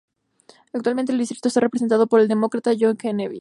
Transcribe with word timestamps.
Actualmente 0.73 1.11
el 1.11 1.19
distrito 1.19 1.47
está 1.47 1.59
representado 1.59 2.07
por 2.07 2.21
el 2.21 2.27
Demócrata 2.27 2.71
Joe 2.75 2.97
Kennedy. 2.97 3.29